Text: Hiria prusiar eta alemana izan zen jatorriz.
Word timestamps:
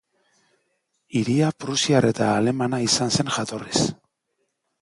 Hiria 1.19 1.51
prusiar 1.65 2.09
eta 2.11 2.31
alemana 2.39 2.83
izan 2.89 3.15
zen 3.19 3.33
jatorriz. 3.37 3.87